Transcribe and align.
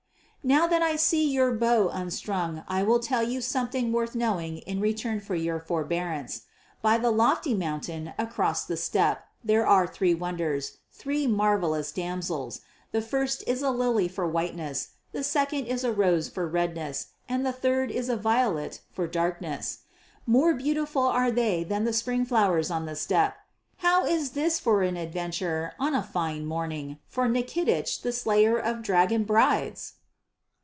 Now 0.43 0.65
that 0.65 0.81
I 0.81 0.95
see 0.95 1.29
your 1.29 1.51
bow 1.53 1.89
unstrung 1.89 2.63
I 2.67 2.81
will 2.81 2.97
tell 2.99 3.21
you 3.21 3.41
something 3.41 3.91
worth 3.91 4.15
knowing 4.15 4.57
in 4.57 4.79
return 4.81 5.19
for 5.19 5.35
your 5.35 5.59
forbearance. 5.59 6.47
By 6.81 6.97
the 6.97 7.11
lofty 7.11 7.53
mountain 7.53 8.15
across 8.17 8.65
the 8.65 8.75
steppe 8.75 9.19
there 9.43 9.67
are 9.67 9.85
three 9.85 10.15
wonders, 10.15 10.69
even 10.69 10.77
three 10.93 11.27
marvellous 11.27 11.91
damsels. 11.91 12.61
The 12.91 13.03
first 13.03 13.43
is 13.45 13.61
a 13.61 13.69
lily 13.69 14.07
for 14.07 14.27
whiteness, 14.27 14.93
the 15.11 15.23
second 15.23 15.65
is 15.67 15.83
a 15.83 15.91
rose 15.93 16.27
for 16.27 16.47
redness, 16.47 17.09
and 17.29 17.45
the 17.45 17.53
third 17.53 17.91
is 17.91 18.09
a 18.09 18.17
violet 18.17 18.81
for 18.91 19.05
darkness. 19.05 19.81
More 20.25 20.55
beautiful 20.55 21.03
are 21.03 21.29
they 21.29 21.63
than 21.63 21.83
the 21.83 21.93
spring 21.93 22.25
flowers 22.25 22.71
on 22.71 22.87
the 22.87 22.95
steppe. 22.95 23.35
How 23.77 24.07
is 24.07 24.31
this 24.31 24.59
for 24.59 24.81
an 24.81 24.97
adventure 24.97 25.73
on 25.79 25.93
a 25.93 26.01
fine 26.01 26.47
morning 26.47 26.97
for 27.07 27.27
Nikitich 27.27 28.01
the 28.01 28.11
slayer 28.11 28.57
of 28.57 28.81
dragon 28.81 29.23
brides?" 29.23 29.93